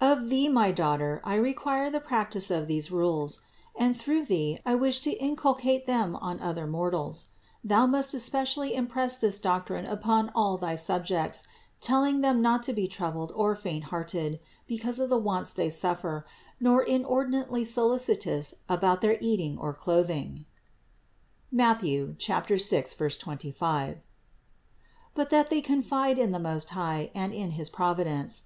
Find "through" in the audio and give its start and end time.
3.96-4.26